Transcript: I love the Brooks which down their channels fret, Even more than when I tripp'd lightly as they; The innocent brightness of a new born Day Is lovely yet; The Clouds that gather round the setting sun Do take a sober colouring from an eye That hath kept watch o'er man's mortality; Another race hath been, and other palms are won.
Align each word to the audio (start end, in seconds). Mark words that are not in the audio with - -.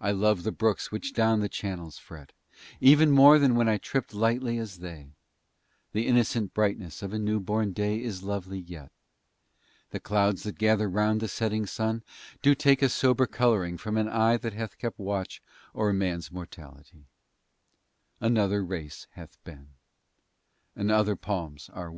I 0.00 0.10
love 0.10 0.42
the 0.42 0.50
Brooks 0.50 0.90
which 0.90 1.12
down 1.12 1.38
their 1.38 1.48
channels 1.48 1.98
fret, 1.98 2.32
Even 2.80 3.12
more 3.12 3.38
than 3.38 3.54
when 3.54 3.68
I 3.68 3.78
tripp'd 3.78 4.12
lightly 4.12 4.58
as 4.58 4.78
they; 4.80 5.12
The 5.92 6.08
innocent 6.08 6.52
brightness 6.52 7.00
of 7.00 7.12
a 7.12 7.18
new 7.20 7.38
born 7.38 7.72
Day 7.72 8.02
Is 8.02 8.24
lovely 8.24 8.58
yet; 8.58 8.90
The 9.90 10.00
Clouds 10.00 10.42
that 10.42 10.58
gather 10.58 10.90
round 10.90 11.20
the 11.20 11.28
setting 11.28 11.64
sun 11.64 12.02
Do 12.42 12.56
take 12.56 12.82
a 12.82 12.88
sober 12.88 13.28
colouring 13.28 13.78
from 13.78 13.96
an 13.96 14.08
eye 14.08 14.36
That 14.36 14.54
hath 14.54 14.78
kept 14.78 14.98
watch 14.98 15.40
o'er 15.76 15.92
man's 15.92 16.32
mortality; 16.32 17.04
Another 18.20 18.64
race 18.64 19.06
hath 19.12 19.38
been, 19.44 19.68
and 20.74 20.90
other 20.90 21.14
palms 21.14 21.70
are 21.72 21.92
won. 21.92 21.94